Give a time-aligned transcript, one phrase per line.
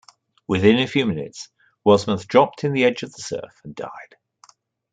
[0.47, 1.49] Within a few minutes,
[1.85, 4.15] Wasmuth dropped in the edge of the surf and died.